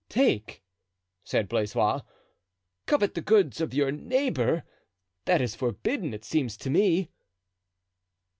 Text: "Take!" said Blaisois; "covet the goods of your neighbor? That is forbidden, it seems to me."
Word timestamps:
"Take!" 0.09 0.63
said 1.23 1.47
Blaisois; 1.47 2.01
"covet 2.87 3.13
the 3.13 3.21
goods 3.21 3.61
of 3.61 3.71
your 3.71 3.91
neighbor? 3.91 4.63
That 5.25 5.41
is 5.41 5.53
forbidden, 5.53 6.11
it 6.11 6.25
seems 6.25 6.57
to 6.57 6.71
me." 6.71 7.11